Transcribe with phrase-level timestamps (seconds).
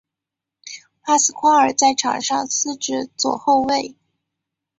[1.03, 3.95] 帕斯夸尔在场上司职左后卫。